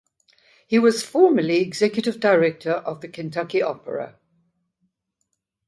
He 0.65 0.79
was 0.79 1.03
formerly 1.03 1.57
executive 1.59 2.19
director 2.19 2.71
of 2.71 3.01
the 3.01 3.07
Kentucky 3.07 3.61
Opera. 3.61 4.15